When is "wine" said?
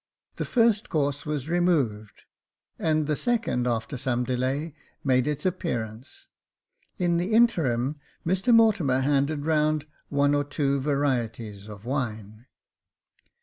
11.85-12.47